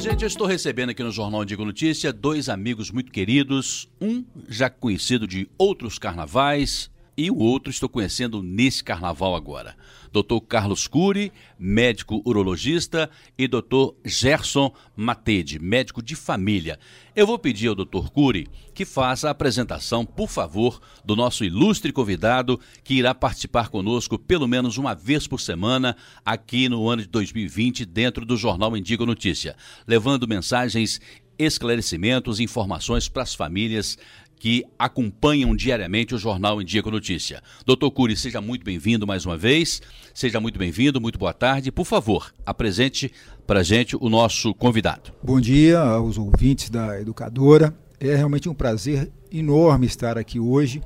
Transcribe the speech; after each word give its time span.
Gente, 0.00 0.22
eu 0.22 0.28
estou 0.28 0.46
recebendo 0.46 0.90
aqui 0.90 1.02
no 1.02 1.10
Jornal 1.10 1.44
Digo 1.44 1.64
Notícia 1.64 2.12
dois 2.12 2.48
amigos 2.48 2.88
muito 2.88 3.10
queridos, 3.10 3.88
um 4.00 4.24
já 4.48 4.70
conhecido 4.70 5.26
de 5.26 5.50
outros 5.58 5.98
carnavais 5.98 6.88
e 7.18 7.32
o 7.32 7.36
outro 7.36 7.68
estou 7.68 7.88
conhecendo 7.88 8.40
nesse 8.40 8.84
carnaval 8.84 9.34
agora. 9.34 9.74
Dr. 10.12 10.38
Carlos 10.48 10.86
Cury, 10.86 11.32
médico 11.58 12.22
urologista, 12.24 13.10
e 13.36 13.48
Dr. 13.48 13.94
Gerson 14.04 14.72
Matede, 14.94 15.58
médico 15.58 16.00
de 16.00 16.14
família. 16.14 16.78
Eu 17.16 17.26
vou 17.26 17.36
pedir 17.36 17.66
ao 17.66 17.74
Dr. 17.74 18.08
Cury 18.12 18.46
que 18.72 18.84
faça 18.84 19.26
a 19.26 19.32
apresentação, 19.32 20.06
por 20.06 20.28
favor, 20.28 20.80
do 21.04 21.16
nosso 21.16 21.44
ilustre 21.44 21.92
convidado 21.92 22.60
que 22.84 22.94
irá 22.94 23.12
participar 23.12 23.68
conosco 23.68 24.16
pelo 24.16 24.46
menos 24.46 24.78
uma 24.78 24.94
vez 24.94 25.26
por 25.26 25.40
semana 25.40 25.96
aqui 26.24 26.68
no 26.68 26.88
ano 26.88 27.02
de 27.02 27.08
2020 27.08 27.84
dentro 27.84 28.24
do 28.24 28.36
Jornal 28.36 28.76
Indigo 28.76 29.04
Notícia, 29.04 29.56
levando 29.88 30.28
mensagens 30.28 31.00
esclarecimentos, 31.36 32.40
informações 32.40 33.08
para 33.08 33.22
as 33.22 33.34
famílias 33.34 33.98
que 34.38 34.64
acompanham 34.78 35.54
diariamente 35.54 36.14
o 36.14 36.18
Jornal 36.18 36.62
em 36.62 36.64
Dia 36.64 36.82
com 36.82 36.90
Notícia. 36.90 37.42
Doutor 37.66 37.90
Cury, 37.90 38.16
seja 38.16 38.40
muito 38.40 38.64
bem-vindo 38.64 39.06
mais 39.06 39.26
uma 39.26 39.36
vez. 39.36 39.82
Seja 40.14 40.40
muito 40.40 40.58
bem-vindo, 40.58 41.00
muito 41.00 41.18
boa 41.18 41.32
tarde. 41.32 41.72
Por 41.72 41.84
favor, 41.84 42.32
apresente 42.46 43.12
para 43.46 43.62
gente 43.62 43.96
o 43.96 44.08
nosso 44.08 44.54
convidado. 44.54 45.12
Bom 45.22 45.40
dia 45.40 45.80
aos 45.80 46.18
ouvintes 46.18 46.70
da 46.70 47.00
Educadora. 47.00 47.76
É 48.00 48.14
realmente 48.14 48.48
um 48.48 48.54
prazer 48.54 49.10
enorme 49.32 49.86
estar 49.86 50.16
aqui 50.16 50.38
hoje 50.38 50.80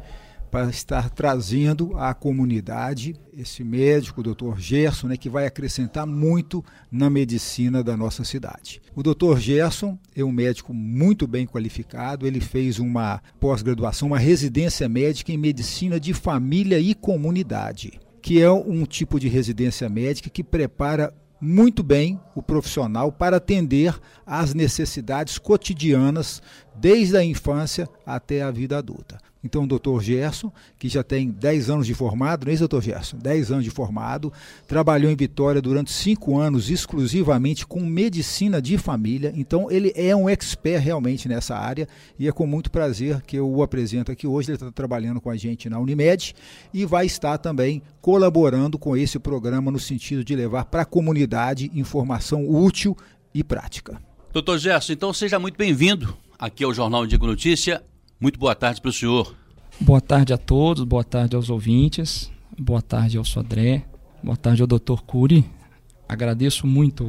para 0.53 0.69
estar 0.69 1.09
trazendo 1.09 1.97
à 1.97 2.13
comunidade 2.13 3.17
esse 3.33 3.65
médico, 3.65 4.21
o 4.21 4.35
Dr. 4.35 4.59
Gerson, 4.59 5.09
né, 5.09 5.17
que 5.17 5.31
vai 5.31 5.47
acrescentar 5.47 6.07
muito 6.07 6.63
na 6.91 7.09
medicina 7.09 7.83
da 7.83 7.97
nossa 7.97 8.23
cidade. 8.23 8.83
O 8.95 9.03
Dr. 9.03 9.39
Gerson 9.39 9.99
é 10.15 10.23
um 10.23 10.31
médico 10.31 10.75
muito 10.75 11.27
bem 11.27 11.47
qualificado, 11.47 12.27
ele 12.27 12.39
fez 12.39 12.79
uma 12.79 13.23
pós-graduação, 13.41 14.09
uma 14.09 14.19
residência 14.19 14.87
médica 14.91 15.33
em 15.33 15.39
medicina 15.39 15.99
de 15.99 16.13
família 16.13 16.79
e 16.79 16.95
comunidade, 16.95 17.99
que 18.21 18.43
é 18.43 18.51
um 18.51 18.85
tipo 18.85 19.19
de 19.19 19.29
residência 19.29 19.89
médica 19.89 20.29
que 20.29 20.45
prepara 20.45 21.15
muito 21.41 21.83
bem 21.83 22.21
o 22.37 22.43
profissional 22.43 23.11
para 23.11 23.39
atender 23.39 23.99
às 24.25 24.55
necessidades 24.55 25.39
cotidianas 25.39 26.41
desde 26.75 27.17
a 27.17 27.25
infância 27.25 27.89
até 28.07 28.43
a 28.43 28.51
vida 28.51 28.79
adulta. 28.79 29.19
Então, 29.45 29.65
o 29.65 29.67
doutor 29.67 30.01
Gerson, 30.03 30.53
que 30.79 30.89
já 30.89 31.03
tem 31.03 31.29
10 31.29 31.69
anos 31.69 31.87
de 31.87 31.95
formado, 31.95 32.45
não 32.45 32.51
é 32.51 32.55
isso, 32.55 32.61
doutor 32.61 32.83
Gerson? 32.83 33.19
10 33.19 33.51
anos 33.51 33.65
de 33.65 33.71
formado, 33.71 34.33
trabalhou 34.69 35.11
em 35.11 35.17
Vitória 35.17 35.61
durante 35.61 35.91
5 35.91 36.39
anos 36.39 36.71
exclusivamente 36.71 37.67
com 37.67 37.81
medicina 37.81 38.63
de 38.63 38.79
família. 38.79 39.33
Então, 39.35 39.69
ele 39.69 39.93
é 39.97 40.15
um 40.15 40.29
expert 40.29 40.81
realmente 40.81 41.29
nessa 41.29 41.57
área 41.57 41.89
e 42.19 42.29
é 42.29 42.33
com 42.33 42.47
muito 42.47 42.71
prazer 42.71 43.21
que 43.23 43.37
eu 43.37 43.51
o 43.51 43.63
apresento 43.63 44.13
aqui 44.13 44.27
hoje. 44.29 44.51
Ele 44.51 44.57
está 44.57 44.71
trabalhando 44.71 45.21
com 45.21 45.31
a 45.31 45.37
gente 45.37 45.69
na 45.69 45.81
Unimed 45.81 46.35
e 46.73 46.87
vai 46.87 47.07
estar 47.07 47.37
também 47.39 47.83
colaborando 48.01 48.79
com 48.79 48.97
esse 48.97 49.19
programa 49.19 49.73
no 49.73 49.79
sentido 49.79 50.25
de 50.25 50.37
levar 50.37 50.67
para 50.67 50.83
a 50.83 50.87
comunidade 50.87 51.71
informação 51.75 52.49
útil 52.49 52.97
e 53.35 53.43
prática. 53.43 54.01
Doutor 54.33 54.57
Gerson, 54.59 54.93
então 54.93 55.13
seja 55.13 55.39
muito 55.39 55.57
bem-vindo 55.57 56.17
aqui 56.43 56.65
ao 56.65 56.75
Jornal 56.75 57.07
Digo 57.07 57.25
Notícia. 57.25 57.85
Muito 58.21 58.37
boa 58.37 58.53
tarde 58.53 58.81
para 58.81 58.89
o 58.89 58.93
senhor. 58.93 59.33
Boa 59.81 60.01
tarde 60.01 60.33
a 60.33 60.37
todos, 60.37 60.83
boa 60.83 61.05
tarde 61.05 61.37
aos 61.37 61.49
ouvintes, 61.49 62.33
boa 62.59 62.83
tarde 62.83 63.17
ao 63.17 63.25
Sodré, 63.25 63.85
boa 64.21 64.37
tarde 64.37 64.61
ao 64.61 64.67
Dr. 64.67 65.03
Cury. 65.07 65.45
Agradeço 66.09 66.67
muito 66.67 67.09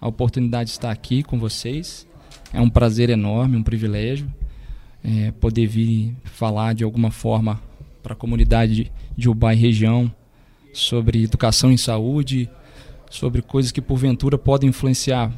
a 0.00 0.08
oportunidade 0.08 0.70
de 0.70 0.72
estar 0.72 0.90
aqui 0.90 1.22
com 1.22 1.38
vocês. 1.38 2.04
É 2.52 2.60
um 2.60 2.68
prazer 2.68 3.10
enorme, 3.10 3.56
um 3.56 3.62
privilégio 3.62 4.26
é, 5.04 5.30
poder 5.30 5.68
vir 5.68 6.16
falar 6.24 6.74
de 6.74 6.82
alguma 6.82 7.12
forma 7.12 7.62
para 8.02 8.14
a 8.14 8.16
comunidade 8.16 8.90
de 9.16 9.28
Ubá 9.28 9.54
e 9.54 9.56
região 9.56 10.12
sobre 10.72 11.22
educação 11.22 11.70
em 11.70 11.76
saúde, 11.76 12.50
sobre 13.08 13.40
coisas 13.40 13.70
que 13.70 13.80
porventura 13.80 14.36
podem 14.36 14.70
influenciar 14.70 15.32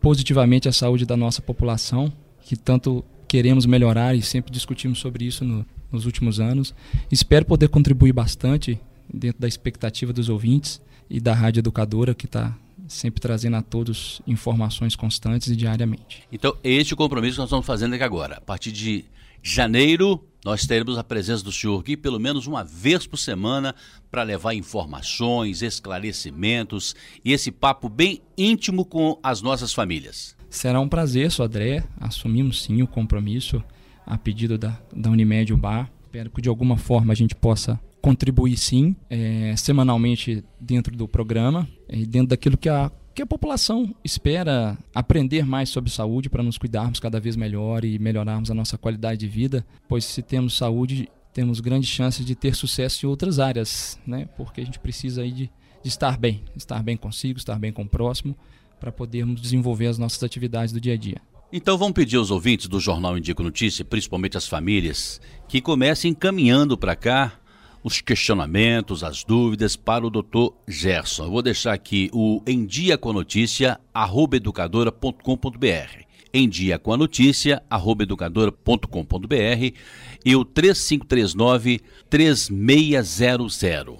positivamente 0.00 0.68
a 0.68 0.72
saúde 0.72 1.06
da 1.06 1.16
nossa 1.16 1.40
população, 1.40 2.12
que 2.50 2.56
tanto 2.56 3.04
queremos 3.28 3.64
melhorar 3.64 4.12
e 4.16 4.20
sempre 4.20 4.50
discutimos 4.50 4.98
sobre 4.98 5.24
isso 5.24 5.44
no, 5.44 5.64
nos 5.92 6.04
últimos 6.04 6.40
anos. 6.40 6.74
Espero 7.08 7.44
poder 7.46 7.68
contribuir 7.68 8.12
bastante 8.12 8.76
dentro 9.08 9.40
da 9.40 9.46
expectativa 9.46 10.12
dos 10.12 10.28
ouvintes 10.28 10.82
e 11.08 11.20
da 11.20 11.32
Rádio 11.32 11.60
Educadora, 11.60 12.12
que 12.12 12.26
está 12.26 12.52
sempre 12.88 13.20
trazendo 13.20 13.54
a 13.54 13.62
todos 13.62 14.20
informações 14.26 14.96
constantes 14.96 15.46
e 15.46 15.54
diariamente. 15.54 16.24
Então, 16.32 16.56
este 16.64 16.92
é 16.92 16.96
compromisso 16.96 17.34
que 17.34 17.38
nós 17.38 17.46
estamos 17.46 17.64
fazendo 17.64 17.94
aqui 17.94 18.02
agora. 18.02 18.38
A 18.38 18.40
partir 18.40 18.72
de 18.72 19.04
janeiro, 19.40 20.20
nós 20.44 20.66
teremos 20.66 20.98
a 20.98 21.04
presença 21.04 21.44
do 21.44 21.52
senhor 21.52 21.78
aqui 21.78 21.96
pelo 21.96 22.18
menos 22.18 22.48
uma 22.48 22.64
vez 22.64 23.06
por 23.06 23.16
semana 23.16 23.76
para 24.10 24.24
levar 24.24 24.54
informações, 24.54 25.62
esclarecimentos 25.62 26.96
e 27.24 27.32
esse 27.32 27.52
papo 27.52 27.88
bem 27.88 28.20
íntimo 28.36 28.84
com 28.84 29.20
as 29.22 29.40
nossas 29.40 29.72
famílias. 29.72 30.39
Será 30.50 30.80
um 30.80 30.88
prazer, 30.88 31.30
Sodré. 31.30 31.84
Assumimos 32.00 32.64
sim 32.64 32.82
o 32.82 32.86
compromisso 32.86 33.62
a 34.04 34.18
pedido 34.18 34.58
da, 34.58 34.76
da 34.92 35.08
Unimed 35.08 35.54
Bar. 35.54 35.88
Espero 36.06 36.28
que 36.28 36.42
de 36.42 36.48
alguma 36.48 36.76
forma 36.76 37.12
a 37.12 37.16
gente 37.16 37.36
possa 37.36 37.80
contribuir 38.02 38.56
sim, 38.56 38.96
é, 39.08 39.54
semanalmente 39.56 40.42
dentro 40.60 40.96
do 40.96 41.06
programa 41.06 41.68
e 41.88 42.04
dentro 42.04 42.28
daquilo 42.30 42.58
que 42.58 42.68
a, 42.68 42.90
que 43.14 43.22
a 43.22 43.26
população 43.26 43.94
espera 44.02 44.76
aprender 44.92 45.46
mais 45.46 45.68
sobre 45.68 45.88
saúde 45.88 46.28
para 46.28 46.42
nos 46.42 46.58
cuidarmos 46.58 46.98
cada 46.98 47.20
vez 47.20 47.36
melhor 47.36 47.84
e 47.84 47.96
melhorarmos 48.00 48.50
a 48.50 48.54
nossa 48.54 48.76
qualidade 48.76 49.20
de 49.20 49.28
vida, 49.28 49.64
pois 49.88 50.04
se 50.04 50.20
temos 50.20 50.56
saúde, 50.56 51.08
temos 51.32 51.60
grandes 51.60 51.90
chances 51.90 52.26
de 52.26 52.34
ter 52.34 52.56
sucesso 52.56 53.06
em 53.06 53.08
outras 53.08 53.38
áreas, 53.38 54.00
né? 54.04 54.28
porque 54.36 54.62
a 54.62 54.64
gente 54.64 54.80
precisa 54.80 55.22
aí 55.22 55.30
de, 55.30 55.50
de 55.80 55.88
estar 55.88 56.18
bem, 56.18 56.42
estar 56.56 56.82
bem 56.82 56.96
consigo, 56.96 57.38
estar 57.38 57.58
bem 57.58 57.72
com 57.72 57.82
o 57.82 57.88
próximo 57.88 58.34
para 58.80 58.90
podermos 58.90 59.40
desenvolver 59.40 59.86
as 59.86 59.98
nossas 59.98 60.22
atividades 60.22 60.72
do 60.72 60.80
dia 60.80 60.94
a 60.94 60.96
dia. 60.96 61.20
Então 61.52 61.76
vamos 61.76 61.94
pedir 61.94 62.16
aos 62.16 62.30
ouvintes 62.30 62.68
do 62.68 62.80
Jornal 62.80 63.18
Indico 63.18 63.42
Notícia, 63.42 63.84
principalmente 63.84 64.36
as 64.36 64.48
famílias, 64.48 65.20
que 65.46 65.60
comecem 65.60 66.12
encaminhando 66.12 66.78
para 66.78 66.96
cá 66.96 67.40
os 67.82 68.00
questionamentos, 68.00 69.02
as 69.02 69.24
dúvidas 69.24 69.74
para 69.74 70.06
o 70.06 70.10
doutor 70.10 70.54
Gerson. 70.68 71.24
Eu 71.24 71.30
vou 71.30 71.42
deixar 71.42 71.72
aqui 71.72 72.10
o 72.12 72.42
em 72.46 72.64
dia 72.64 72.96
com 72.96 73.10
a 73.10 73.14
notícia, 73.14 73.80
arroba 73.92 74.36
educadora.com.br. 74.36 76.04
Em 76.32 76.48
dia 76.48 76.78
com 76.78 76.92
a 76.92 76.96
notícia, 76.96 77.62
arroba 77.68 78.04
educadora.com.br 78.04 79.76
e 80.24 80.36
o 80.36 80.44
3539 80.44 81.80
3600. 82.08 83.98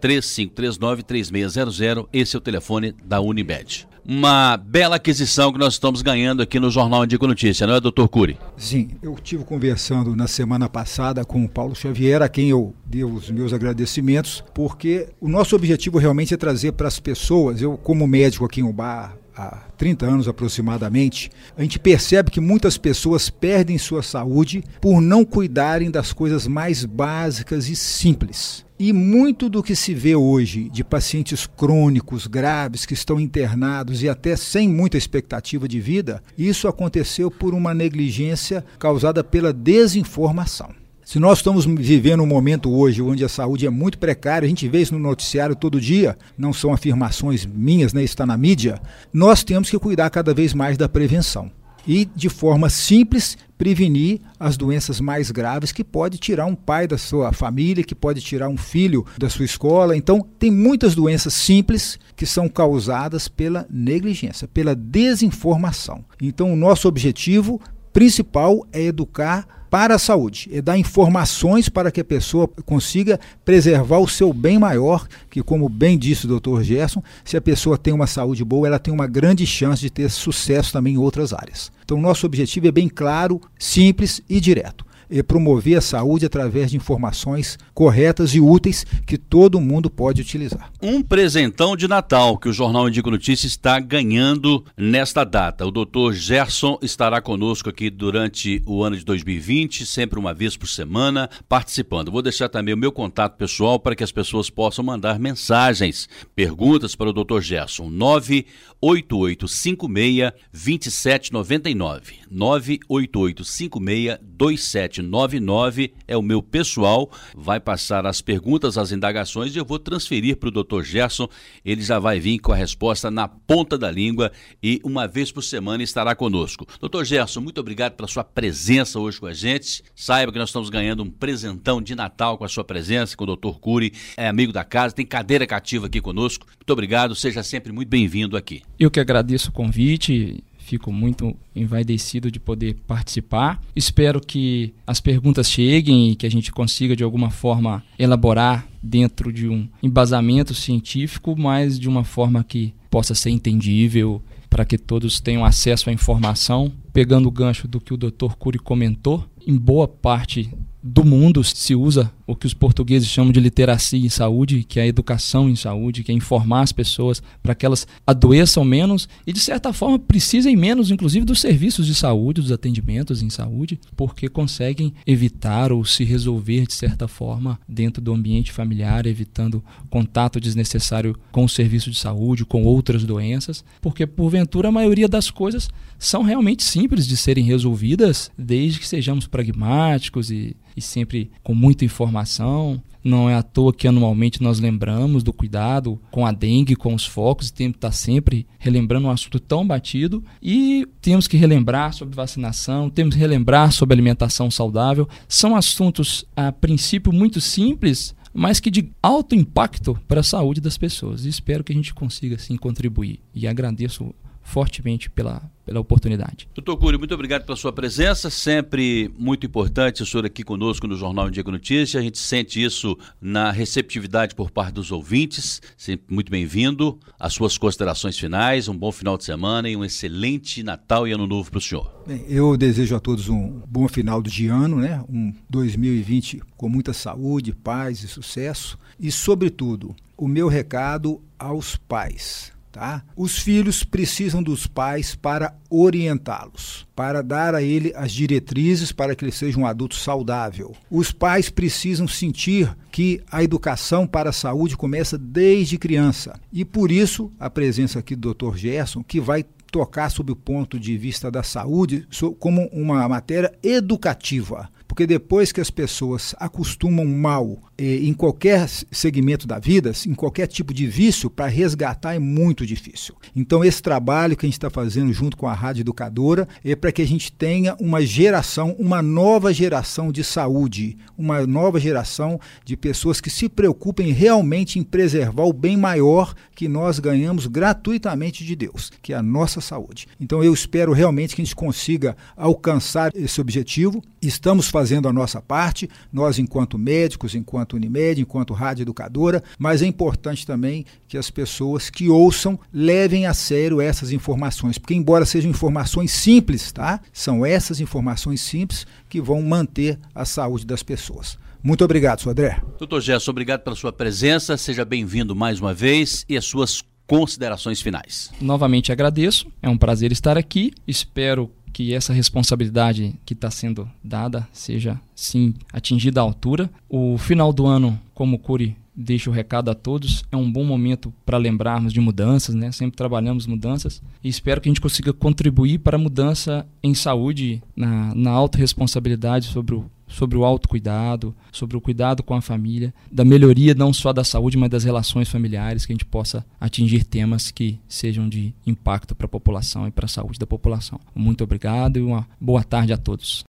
3539 0.00 1.02
3600, 1.02 2.08
esse 2.12 2.36
é 2.36 2.38
o 2.38 2.42
telefone 2.42 2.92
da 3.04 3.20
Unibed 3.20 3.89
uma 4.12 4.56
bela 4.56 4.96
aquisição 4.96 5.52
que 5.52 5.58
nós 5.60 5.74
estamos 5.74 6.02
ganhando 6.02 6.42
aqui 6.42 6.58
no 6.58 6.68
Jornal 6.68 7.04
Indico 7.04 7.28
Notícia, 7.28 7.64
não 7.64 7.74
é, 7.74 7.80
doutor 7.80 8.08
Cury? 8.08 8.36
Sim, 8.56 8.90
eu 9.00 9.14
tive 9.14 9.44
conversando 9.44 10.16
na 10.16 10.26
semana 10.26 10.68
passada 10.68 11.24
com 11.24 11.44
o 11.44 11.48
Paulo 11.48 11.76
Xavier, 11.76 12.20
a 12.20 12.28
quem 12.28 12.48
eu 12.48 12.74
devo 12.84 13.14
os 13.14 13.30
meus 13.30 13.52
agradecimentos, 13.52 14.42
porque 14.52 15.10
o 15.20 15.28
nosso 15.28 15.54
objetivo 15.54 15.96
realmente 15.96 16.34
é 16.34 16.36
trazer 16.36 16.72
para 16.72 16.88
as 16.88 16.98
pessoas, 16.98 17.62
eu 17.62 17.78
como 17.78 18.04
médico 18.04 18.44
aqui 18.44 18.60
em 18.60 18.72
Bar 18.72 19.16
há 19.36 19.58
30 19.78 20.06
anos 20.06 20.26
aproximadamente, 20.26 21.30
a 21.56 21.62
gente 21.62 21.78
percebe 21.78 22.32
que 22.32 22.40
muitas 22.40 22.76
pessoas 22.76 23.30
perdem 23.30 23.78
sua 23.78 24.02
saúde 24.02 24.64
por 24.80 25.00
não 25.00 25.24
cuidarem 25.24 25.88
das 25.88 26.12
coisas 26.12 26.48
mais 26.48 26.84
básicas 26.84 27.68
e 27.68 27.76
simples. 27.76 28.68
E 28.82 28.94
muito 28.94 29.50
do 29.50 29.62
que 29.62 29.76
se 29.76 29.92
vê 29.92 30.16
hoje 30.16 30.70
de 30.70 30.82
pacientes 30.82 31.46
crônicos, 31.46 32.26
graves, 32.26 32.86
que 32.86 32.94
estão 32.94 33.20
internados 33.20 34.02
e 34.02 34.08
até 34.08 34.34
sem 34.34 34.70
muita 34.70 34.96
expectativa 34.96 35.68
de 35.68 35.78
vida, 35.78 36.22
isso 36.38 36.66
aconteceu 36.66 37.30
por 37.30 37.52
uma 37.52 37.74
negligência 37.74 38.64
causada 38.78 39.22
pela 39.22 39.52
desinformação. 39.52 40.70
Se 41.04 41.18
nós 41.18 41.40
estamos 41.40 41.66
vivendo 41.66 42.22
um 42.22 42.26
momento 42.26 42.70
hoje 42.72 43.02
onde 43.02 43.22
a 43.22 43.28
saúde 43.28 43.66
é 43.66 43.70
muito 43.70 43.98
precária, 43.98 44.46
a 44.46 44.48
gente 44.48 44.66
vê 44.66 44.80
isso 44.80 44.94
no 44.94 44.98
noticiário 44.98 45.54
todo 45.54 45.78
dia, 45.78 46.16
não 46.38 46.50
são 46.50 46.72
afirmações 46.72 47.44
minhas, 47.44 47.92
né, 47.92 48.02
está 48.02 48.24
na 48.24 48.38
mídia, 48.38 48.80
nós 49.12 49.44
temos 49.44 49.68
que 49.68 49.78
cuidar 49.78 50.08
cada 50.08 50.32
vez 50.32 50.54
mais 50.54 50.78
da 50.78 50.88
prevenção 50.88 51.50
e, 51.86 52.04
de 52.04 52.28
forma 52.28 52.68
simples, 52.68 53.36
prevenir 53.56 54.20
as 54.38 54.56
doenças 54.56 55.00
mais 55.00 55.30
graves 55.30 55.72
que 55.72 55.84
pode 55.84 56.18
tirar 56.18 56.46
um 56.46 56.54
pai 56.54 56.86
da 56.86 56.96
sua 56.96 57.32
família, 57.32 57.84
que 57.84 57.94
pode 57.94 58.20
tirar 58.20 58.48
um 58.48 58.56
filho 58.56 59.04
da 59.18 59.28
sua 59.28 59.44
escola. 59.44 59.96
Então, 59.96 60.26
tem 60.38 60.50
muitas 60.50 60.94
doenças 60.94 61.34
simples 61.34 61.98
que 62.16 62.24
são 62.24 62.48
causadas 62.48 63.28
pela 63.28 63.66
negligência, 63.70 64.48
pela 64.48 64.74
desinformação. 64.74 66.04
Então, 66.20 66.52
o 66.52 66.56
nosso 66.56 66.88
objetivo 66.88 67.60
principal 67.92 68.66
é 68.72 68.82
educar 68.82 69.59
para 69.70 69.94
a 69.94 69.98
saúde, 69.98 70.50
é 70.52 70.60
dar 70.60 70.76
informações 70.76 71.68
para 71.68 71.92
que 71.92 72.00
a 72.00 72.04
pessoa 72.04 72.48
consiga 72.66 73.20
preservar 73.44 73.98
o 74.00 74.08
seu 74.08 74.32
bem 74.32 74.58
maior, 74.58 75.06
que 75.30 75.42
como 75.42 75.68
bem 75.68 75.96
disse 75.96 76.24
o 76.24 76.28
doutor 76.28 76.64
Gerson, 76.64 77.02
se 77.24 77.36
a 77.36 77.40
pessoa 77.40 77.78
tem 77.78 77.94
uma 77.94 78.08
saúde 78.08 78.44
boa, 78.44 78.66
ela 78.66 78.80
tem 78.80 78.92
uma 78.92 79.06
grande 79.06 79.46
chance 79.46 79.80
de 79.80 79.88
ter 79.88 80.10
sucesso 80.10 80.72
também 80.72 80.94
em 80.94 80.98
outras 80.98 81.32
áreas. 81.32 81.70
Então, 81.84 82.00
nosso 82.00 82.26
objetivo 82.26 82.66
é 82.66 82.72
bem 82.72 82.88
claro, 82.88 83.40
simples 83.58 84.20
e 84.28 84.40
direto 84.40 84.89
e 84.89 84.89
promover 85.26 85.78
a 85.78 85.80
saúde 85.80 86.26
através 86.26 86.70
de 86.70 86.76
informações 86.76 87.58
corretas 87.74 88.32
e 88.34 88.40
úteis 88.40 88.86
que 89.06 89.18
todo 89.18 89.60
mundo 89.60 89.90
pode 89.90 90.22
utilizar. 90.22 90.70
Um 90.80 91.02
presentão 91.02 91.76
de 91.76 91.88
Natal 91.88 92.38
que 92.38 92.48
o 92.48 92.52
Jornal 92.52 92.88
Indico 92.88 93.10
Notícias 93.10 93.50
está 93.52 93.80
ganhando 93.80 94.64
nesta 94.76 95.24
data. 95.24 95.66
O 95.66 95.70
doutor 95.70 96.14
Gerson 96.14 96.78
estará 96.82 97.20
conosco 97.20 97.68
aqui 97.68 97.90
durante 97.90 98.62
o 98.66 98.82
ano 98.82 98.96
de 98.96 99.04
2020, 99.04 99.84
sempre 99.84 100.18
uma 100.18 100.32
vez 100.32 100.56
por 100.56 100.68
semana, 100.68 101.28
participando. 101.48 102.12
Vou 102.12 102.22
deixar 102.22 102.48
também 102.48 102.74
o 102.74 102.78
meu 102.78 102.92
contato 102.92 103.36
pessoal 103.36 103.80
para 103.80 103.96
que 103.96 104.04
as 104.04 104.12
pessoas 104.12 104.48
possam 104.48 104.84
mandar 104.84 105.18
mensagens, 105.18 106.08
perguntas 106.34 106.94
para 106.94 107.10
o 107.10 107.12
doutor 107.12 107.42
Gerson. 107.42 107.90
98856 107.90 110.32
2799. 110.52 112.14
98856 112.30 114.29
2799. 114.40 115.50
99 115.50 115.92
é 116.08 116.16
o 116.16 116.22
meu 116.22 116.42
pessoal, 116.42 117.10
vai 117.34 117.60
passar 117.60 118.06
as 118.06 118.20
perguntas, 118.20 118.78
as 118.78 118.92
indagações 118.92 119.54
e 119.54 119.58
eu 119.58 119.64
vou 119.64 119.78
transferir 119.78 120.36
para 120.36 120.48
o 120.48 120.52
Dr. 120.52 120.82
Gerson. 120.82 121.28
Ele 121.64 121.82
já 121.82 121.98
vai 121.98 122.18
vir 122.18 122.38
com 122.38 122.52
a 122.52 122.56
resposta 122.56 123.10
na 123.10 123.28
ponta 123.28 123.76
da 123.76 123.90
língua 123.90 124.32
e 124.62 124.80
uma 124.82 125.06
vez 125.06 125.30
por 125.30 125.42
semana 125.42 125.82
estará 125.82 126.14
conosco. 126.14 126.66
Dr. 126.80 127.04
Gerson, 127.04 127.40
muito 127.40 127.60
obrigado 127.60 127.94
pela 127.94 128.08
sua 128.08 128.24
presença 128.24 128.98
hoje 128.98 129.20
com 129.20 129.26
a 129.26 129.32
gente. 129.32 129.82
Saiba 129.94 130.32
que 130.32 130.38
nós 130.38 130.48
estamos 130.48 130.70
ganhando 130.70 131.02
um 131.02 131.10
presentão 131.10 131.82
de 131.82 131.94
Natal 131.94 132.38
com 132.38 132.44
a 132.44 132.48
sua 132.48 132.64
presença, 132.64 133.16
com 133.16 133.24
o 133.24 133.36
Dr. 133.36 133.58
Cury, 133.60 133.92
é 134.16 134.28
amigo 134.28 134.52
da 134.52 134.64
casa, 134.64 134.94
tem 134.94 135.06
cadeira 135.06 135.46
cativa 135.46 135.86
aqui 135.86 136.00
conosco. 136.00 136.46
Muito 136.46 136.70
obrigado, 136.72 137.14
seja 137.14 137.42
sempre 137.42 137.72
muito 137.72 137.88
bem-vindo 137.88 138.36
aqui. 138.36 138.62
Eu 138.78 138.90
que 138.90 139.00
agradeço 139.00 139.50
o 139.50 139.52
convite 139.52 140.42
fico 140.70 140.92
muito 140.92 141.36
envaidecido 141.54 142.30
de 142.30 142.38
poder 142.38 142.76
participar. 142.86 143.60
Espero 143.74 144.20
que 144.20 144.72
as 144.86 145.00
perguntas 145.00 145.50
cheguem 145.50 146.10
e 146.10 146.14
que 146.14 146.24
a 146.24 146.30
gente 146.30 146.52
consiga 146.52 146.94
de 146.94 147.02
alguma 147.02 147.28
forma 147.28 147.82
elaborar 147.98 148.68
dentro 148.80 149.32
de 149.32 149.48
um 149.48 149.68
embasamento 149.82 150.54
científico, 150.54 151.34
mas 151.36 151.76
de 151.76 151.88
uma 151.88 152.04
forma 152.04 152.44
que 152.44 152.72
possa 152.88 153.16
ser 153.16 153.30
entendível 153.30 154.22
para 154.48 154.64
que 154.64 154.78
todos 154.78 155.18
tenham 155.18 155.44
acesso 155.44 155.90
à 155.90 155.92
informação. 155.92 156.72
Pegando 156.92 157.26
o 157.26 157.32
gancho 157.32 157.66
do 157.66 157.80
que 157.80 157.92
o 157.92 157.96
Dr. 157.96 158.34
Cury 158.38 158.58
comentou, 158.58 159.24
em 159.44 159.56
boa 159.56 159.88
parte 159.88 160.50
do 160.82 161.04
mundo 161.04 161.44
se 161.44 161.74
usa 161.74 162.10
o 162.26 162.34
que 162.34 162.46
os 162.46 162.54
portugueses 162.54 163.08
chamam 163.08 163.32
de 163.32 163.40
literacia 163.40 163.98
em 163.98 164.08
saúde, 164.08 164.62
que 164.62 164.78
é 164.78 164.84
a 164.84 164.86
educação 164.86 165.48
em 165.48 165.56
saúde, 165.56 166.02
que 166.02 166.12
é 166.12 166.14
informar 166.14 166.62
as 166.62 166.72
pessoas 166.72 167.22
para 167.42 167.54
que 167.54 167.66
elas 167.66 167.86
adoeçam 168.06 168.64
menos 168.64 169.08
e, 169.26 169.32
de 169.32 169.40
certa 169.40 169.72
forma, 169.72 169.98
precisem 169.98 170.56
menos, 170.56 170.90
inclusive, 170.90 171.26
dos 171.26 171.40
serviços 171.40 171.86
de 171.86 171.94
saúde, 171.94 172.40
dos 172.40 172.52
atendimentos 172.52 173.20
em 173.20 173.28
saúde, 173.28 173.80
porque 173.96 174.28
conseguem 174.28 174.94
evitar 175.06 175.72
ou 175.72 175.84
se 175.84 176.04
resolver, 176.04 176.66
de 176.66 176.74
certa 176.74 177.08
forma, 177.08 177.58
dentro 177.68 178.00
do 178.00 178.12
ambiente 178.12 178.52
familiar, 178.52 179.06
evitando 179.06 179.62
contato 179.90 180.40
desnecessário 180.40 181.18
com 181.32 181.44
o 181.44 181.48
serviço 181.48 181.90
de 181.90 181.98
saúde, 181.98 182.44
com 182.44 182.62
outras 182.62 183.04
doenças, 183.04 183.64
porque, 183.80 184.06
porventura, 184.06 184.68
a 184.68 184.72
maioria 184.72 185.08
das 185.08 185.30
coisas 185.30 185.68
são 185.98 186.22
realmente 186.22 186.62
simples 186.62 187.06
de 187.06 187.16
serem 187.16 187.44
resolvidas, 187.44 188.30
desde 188.38 188.78
que 188.78 188.88
sejamos 188.88 189.26
pragmáticos 189.26 190.30
e 190.30 190.56
e 190.76 190.80
sempre 190.80 191.30
com 191.42 191.54
muita 191.54 191.84
informação. 191.84 192.82
Não 193.02 193.30
é 193.30 193.34
à 193.34 193.42
toa 193.42 193.72
que 193.72 193.88
anualmente 193.88 194.42
nós 194.42 194.60
lembramos 194.60 195.22
do 195.22 195.32
cuidado 195.32 195.98
com 196.10 196.26
a 196.26 196.32
dengue, 196.32 196.76
com 196.76 196.94
os 196.94 197.06
focos, 197.06 197.48
e 197.48 197.52
temos 197.52 197.72
que 197.72 197.78
estar 197.78 197.92
sempre 197.92 198.46
relembrando 198.58 199.08
um 199.08 199.10
assunto 199.10 199.40
tão 199.40 199.66
batido. 199.66 200.22
E 200.42 200.86
temos 201.00 201.26
que 201.26 201.36
relembrar 201.36 201.94
sobre 201.94 202.14
vacinação, 202.14 202.90
temos 202.90 203.14
que 203.14 203.20
relembrar 203.20 203.72
sobre 203.72 203.94
alimentação 203.94 204.50
saudável. 204.50 205.08
São 205.26 205.56
assuntos, 205.56 206.26
a 206.36 206.52
princípio, 206.52 207.12
muito 207.12 207.40
simples, 207.40 208.14
mas 208.34 208.60
que 208.60 208.70
de 208.70 208.90
alto 209.02 209.34
impacto 209.34 209.98
para 210.06 210.20
a 210.20 210.24
saúde 210.24 210.60
das 210.60 210.76
pessoas. 210.76 211.24
E 211.24 211.30
espero 211.30 211.64
que 211.64 211.72
a 211.72 211.76
gente 211.76 211.94
consiga, 211.94 212.36
assim, 212.36 212.56
contribuir. 212.56 213.20
E 213.34 213.46
agradeço 213.46 214.14
fortemente 214.42 215.08
pela, 215.08 215.50
pela 215.70 215.78
oportunidade. 215.78 216.48
Doutor 216.52 216.76
Cury, 216.76 216.98
muito 216.98 217.14
obrigado 217.14 217.44
pela 217.44 217.56
sua 217.56 217.72
presença, 217.72 218.28
sempre 218.28 219.08
muito 219.16 219.46
importante 219.46 220.02
o 220.02 220.06
senhor 220.06 220.26
aqui 220.26 220.42
conosco 220.42 220.84
no 220.88 220.96
Jornal 220.96 221.30
Diego 221.30 221.52
Notícias, 221.52 221.94
a 221.94 222.04
gente 222.04 222.18
sente 222.18 222.60
isso 222.60 222.98
na 223.20 223.52
receptividade 223.52 224.34
por 224.34 224.50
parte 224.50 224.74
dos 224.74 224.90
ouvintes, 224.90 225.62
sempre 225.76 226.12
muito 226.12 226.28
bem-vindo, 226.28 226.98
as 227.16 227.34
suas 227.34 227.56
considerações 227.56 228.18
finais, 228.18 228.66
um 228.66 228.76
bom 228.76 228.90
final 228.90 229.16
de 229.16 229.22
semana 229.22 229.70
e 229.70 229.76
um 229.76 229.84
excelente 229.84 230.60
Natal 230.64 231.06
e 231.06 231.12
Ano 231.12 231.28
Novo 231.28 231.52
para 231.52 231.58
o 231.58 231.62
senhor. 231.62 232.02
Bem, 232.04 232.24
eu 232.28 232.56
desejo 232.56 232.96
a 232.96 233.00
todos 233.00 233.28
um 233.28 233.62
bom 233.68 233.86
final 233.86 234.20
de 234.20 234.48
ano, 234.48 234.78
né? 234.78 235.04
um 235.08 235.32
2020 235.48 236.42
com 236.56 236.68
muita 236.68 236.92
saúde, 236.92 237.52
paz 237.52 238.02
e 238.02 238.08
sucesso, 238.08 238.76
e 238.98 239.12
sobretudo, 239.12 239.94
o 240.16 240.26
meu 240.26 240.48
recado 240.48 241.22
aos 241.38 241.76
pais 241.76 242.52
Tá? 242.72 243.02
Os 243.16 243.36
filhos 243.38 243.82
precisam 243.82 244.40
dos 244.40 244.64
pais 244.64 245.16
para 245.16 245.54
orientá-los, 245.68 246.86
para 246.94 247.20
dar 247.20 247.52
a 247.52 247.62
ele 247.62 247.92
as 247.96 248.12
diretrizes 248.12 248.92
para 248.92 249.16
que 249.16 249.24
ele 249.24 249.32
seja 249.32 249.58
um 249.58 249.66
adulto 249.66 249.96
saudável. 249.96 250.76
Os 250.88 251.10
pais 251.10 251.50
precisam 251.50 252.06
sentir 252.06 252.72
que 252.92 253.20
a 253.30 253.42
educação 253.42 254.06
para 254.06 254.30
a 254.30 254.32
saúde 254.32 254.76
começa 254.76 255.18
desde 255.18 255.78
criança. 255.78 256.38
E 256.52 256.64
por 256.64 256.92
isso 256.92 257.32
a 257.40 257.50
presença 257.50 257.98
aqui 257.98 258.14
do 258.14 258.32
Dr. 258.32 258.56
Gerson, 258.56 259.02
que 259.02 259.20
vai 259.20 259.44
tocar 259.70 260.08
sob 260.08 260.30
o 260.30 260.36
ponto 260.36 260.78
de 260.78 260.96
vista 260.96 261.30
da 261.30 261.42
saúde 261.42 262.06
como 262.38 262.68
uma 262.72 263.08
matéria 263.08 263.52
educativa 263.62 264.68
porque 264.90 265.06
depois 265.06 265.52
que 265.52 265.60
as 265.60 265.70
pessoas 265.70 266.34
acostumam 266.36 267.06
mal 267.06 267.56
eh, 267.78 268.00
em 268.02 268.12
qualquer 268.12 268.68
segmento 268.68 269.46
da 269.46 269.56
vida, 269.56 269.92
em 270.04 270.14
qualquer 270.14 270.48
tipo 270.48 270.74
de 270.74 270.84
vício, 270.84 271.30
para 271.30 271.46
resgatar 271.46 272.16
é 272.16 272.18
muito 272.18 272.66
difícil. 272.66 273.14
Então, 273.34 273.64
esse 273.64 273.80
trabalho 273.80 274.36
que 274.36 274.44
a 274.44 274.48
gente 274.48 274.56
está 274.56 274.68
fazendo 274.68 275.12
junto 275.12 275.36
com 275.36 275.46
a 275.46 275.54
Rádio 275.54 275.82
Educadora 275.82 276.48
é 276.64 276.74
para 276.74 276.90
que 276.90 277.00
a 277.00 277.06
gente 277.06 277.30
tenha 277.30 277.76
uma 277.78 278.02
geração, 278.04 278.74
uma 278.80 279.00
nova 279.00 279.54
geração 279.54 280.10
de 280.10 280.24
saúde, 280.24 280.96
uma 281.16 281.46
nova 281.46 281.78
geração 281.78 282.40
de 282.64 282.76
pessoas 282.76 283.20
que 283.20 283.30
se 283.30 283.48
preocupem 283.48 284.10
realmente 284.10 284.80
em 284.80 284.82
preservar 284.82 285.44
o 285.44 285.52
bem 285.52 285.76
maior 285.76 286.34
que 286.52 286.66
nós 286.66 286.98
ganhamos 286.98 287.46
gratuitamente 287.46 288.44
de 288.44 288.56
Deus, 288.56 288.90
que 289.00 289.12
é 289.12 289.16
a 289.16 289.22
nossa 289.22 289.60
saúde. 289.60 290.08
Então, 290.20 290.42
eu 290.42 290.52
espero 290.52 290.92
realmente 290.92 291.36
que 291.36 291.42
a 291.42 291.44
gente 291.44 291.54
consiga 291.54 292.16
alcançar 292.36 293.12
esse 293.14 293.40
objetivo. 293.40 294.02
Estamos 294.20 294.68
fazendo 294.68 294.79
fazendo 294.80 295.06
a 295.06 295.12
nossa 295.12 295.42
parte, 295.42 295.90
nós 296.10 296.38
enquanto 296.38 296.78
médicos, 296.78 297.34
enquanto 297.34 297.74
Unimed, 297.74 298.18
enquanto 298.18 298.54
rádio 298.54 298.80
educadora, 298.80 299.44
mas 299.58 299.82
é 299.82 299.86
importante 299.86 300.46
também 300.46 300.86
que 301.06 301.18
as 301.18 301.30
pessoas 301.30 301.90
que 301.90 302.08
ouçam 302.08 302.58
levem 302.72 303.26
a 303.26 303.34
sério 303.34 303.78
essas 303.78 304.10
informações, 304.10 304.78
porque 304.78 304.94
embora 304.94 305.26
sejam 305.26 305.50
informações 305.50 306.12
simples, 306.12 306.72
tá? 306.72 306.98
São 307.12 307.44
essas 307.44 307.78
informações 307.78 308.40
simples 308.40 308.86
que 309.06 309.20
vão 309.20 309.42
manter 309.42 309.98
a 310.14 310.24
saúde 310.24 310.64
das 310.64 310.82
pessoas. 310.82 311.38
Muito 311.62 311.84
obrigado, 311.84 312.22
Sodré. 312.22 312.62
Doutor 312.78 313.02
Gerson, 313.02 313.32
obrigado 313.32 313.60
pela 313.60 313.76
sua 313.76 313.92
presença. 313.92 314.56
Seja 314.56 314.82
bem-vindo 314.82 315.36
mais 315.36 315.60
uma 315.60 315.74
vez 315.74 316.24
e 316.26 316.38
as 316.38 316.46
suas 316.46 316.82
considerações 317.06 317.82
finais. 317.82 318.30
Novamente 318.40 318.90
agradeço, 318.90 319.46
é 319.60 319.68
um 319.68 319.76
prazer 319.76 320.10
estar 320.10 320.38
aqui. 320.38 320.72
Espero 320.86 321.50
que 321.72 321.94
essa 321.94 322.12
responsabilidade 322.12 323.14
que 323.24 323.34
está 323.34 323.50
sendo 323.50 323.88
dada 324.02 324.48
seja 324.52 325.00
sim 325.14 325.54
atingida 325.72 326.20
à 326.20 326.22
altura. 326.22 326.70
O 326.88 327.16
final 327.18 327.52
do 327.52 327.66
ano, 327.66 327.98
como 328.14 328.36
o 328.36 328.38
Curi 328.38 328.76
deixa 328.94 329.30
o 329.30 329.32
recado 329.32 329.70
a 329.70 329.74
todos, 329.74 330.24
é 330.30 330.36
um 330.36 330.50
bom 330.50 330.64
momento 330.64 331.12
para 331.24 331.38
lembrarmos 331.38 331.92
de 331.92 332.00
mudanças, 332.00 332.54
né? 332.54 332.70
Sempre 332.70 332.96
trabalhamos 332.96 333.46
mudanças 333.46 334.02
e 334.22 334.28
espero 334.28 334.60
que 334.60 334.68
a 334.68 334.70
gente 334.70 334.80
consiga 334.80 335.12
contribuir 335.12 335.78
para 335.78 335.96
a 335.96 336.00
mudança 336.00 336.66
em 336.82 336.94
saúde, 336.94 337.62
na, 337.74 338.14
na 338.14 338.30
autorresponsabilidade 338.30 339.46
sobre 339.46 339.74
o 339.74 339.90
sobre 340.10 340.36
o 340.36 340.44
autocuidado, 340.44 341.34
sobre 341.52 341.76
o 341.76 341.80
cuidado 341.80 342.22
com 342.22 342.34
a 342.34 342.42
família, 342.42 342.92
da 343.10 343.24
melhoria 343.24 343.74
não 343.74 343.92
só 343.92 344.12
da 344.12 344.24
saúde, 344.24 344.58
mas 344.58 344.68
das 344.68 344.84
relações 344.84 345.28
familiares, 345.28 345.86
que 345.86 345.92
a 345.92 345.94
gente 345.94 346.04
possa 346.04 346.44
atingir 346.60 347.04
temas 347.04 347.50
que 347.50 347.78
sejam 347.88 348.28
de 348.28 348.52
impacto 348.66 349.14
para 349.14 349.26
a 349.26 349.28
população 349.28 349.86
e 349.86 349.90
para 349.90 350.06
a 350.06 350.08
saúde 350.08 350.38
da 350.38 350.46
população. 350.46 351.00
Muito 351.14 351.44
obrigado 351.44 351.98
e 351.98 352.02
uma 352.02 352.26
boa 352.40 352.62
tarde 352.62 352.92
a 352.92 352.98
todos. 352.98 353.38